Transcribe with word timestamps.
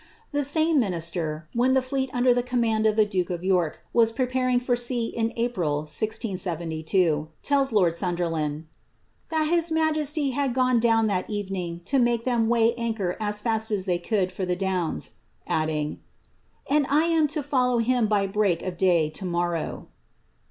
''The 0.31 0.41
same 0.41 0.79
minister, 0.79 1.47
when 1.53 1.73
the 1.73 1.81
fleet 1.83 2.09
under 2.11 2.33
the 2.33 2.41
command 2.41 2.87
of 2.87 2.95
the 2.95 3.05
duke 3.05 3.29
of 3.29 3.43
York 3.43 3.81
was 3.93 4.11
preparing 4.11 4.59
for 4.59 4.75
sea 4.75 5.09
in 5.09 5.31
April, 5.35 5.81
1672, 5.81 7.27
tells 7.43 7.71
lord 7.71 7.93
Sunderland, 7.93 8.63
*' 8.97 9.29
that 9.29 9.47
his 9.47 9.69
majesty 9.71 10.31
had 10.31 10.55
gone 10.55 10.79
down 10.79 11.05
that 11.05 11.29
evening 11.29 11.81
to 11.85 11.99
make 11.99 12.23
them 12.23 12.49
weigh 12.49 12.73
anchor 12.79 13.15
as 13.19 13.41
fast 13.41 13.69
as 13.69 13.85
they 13.85 13.99
could 13.99 14.31
for 14.31 14.43
the 14.43 14.55
Downs," 14.55 15.11
adding, 15.45 15.91
^ 15.97 15.97
and 16.67 16.87
I 16.89 17.03
am 17.05 17.27
to 17.27 17.43
follow 17.43 17.77
him 17.77 18.07
by 18.07 18.25
break 18.25 18.63
of 18.63 18.77
day 18.77 19.07
to 19.11 19.23
morrow." 19.25 19.87